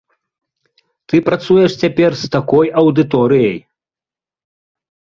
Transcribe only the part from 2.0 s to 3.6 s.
з такой аўдыторыяй!